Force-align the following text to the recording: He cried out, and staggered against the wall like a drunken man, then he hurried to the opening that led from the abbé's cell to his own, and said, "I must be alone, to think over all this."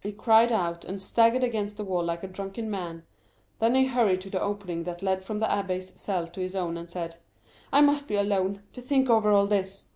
He 0.00 0.12
cried 0.12 0.50
out, 0.50 0.82
and 0.86 1.02
staggered 1.02 1.44
against 1.44 1.76
the 1.76 1.84
wall 1.84 2.02
like 2.02 2.22
a 2.22 2.26
drunken 2.26 2.70
man, 2.70 3.02
then 3.58 3.74
he 3.74 3.84
hurried 3.84 4.22
to 4.22 4.30
the 4.30 4.40
opening 4.40 4.84
that 4.84 5.02
led 5.02 5.22
from 5.22 5.40
the 5.40 5.46
abbé's 5.46 5.90
cell 6.00 6.26
to 6.26 6.40
his 6.40 6.56
own, 6.56 6.78
and 6.78 6.88
said, 6.88 7.16
"I 7.70 7.82
must 7.82 8.08
be 8.08 8.16
alone, 8.16 8.62
to 8.72 8.80
think 8.80 9.10
over 9.10 9.30
all 9.30 9.46
this." 9.46 9.90